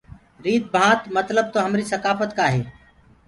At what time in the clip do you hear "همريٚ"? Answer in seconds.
1.65-1.89